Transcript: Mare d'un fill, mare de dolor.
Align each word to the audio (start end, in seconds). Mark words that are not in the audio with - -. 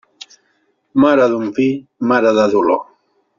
Mare 1.03 1.27
d'un 1.33 1.51
fill, 1.59 1.77
mare 2.13 2.33
de 2.41 2.47
dolor. 2.55 2.83